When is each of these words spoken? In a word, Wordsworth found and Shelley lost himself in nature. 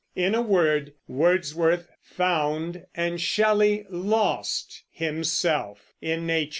In 0.15 0.33
a 0.33 0.41
word, 0.41 0.93
Wordsworth 1.07 1.87
found 2.01 2.85
and 2.95 3.21
Shelley 3.21 3.85
lost 3.91 4.83
himself 4.89 5.93
in 6.01 6.25
nature. 6.25 6.49